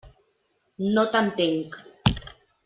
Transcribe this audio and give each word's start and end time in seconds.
No 0.95 1.03
t'entenc. 1.17 1.77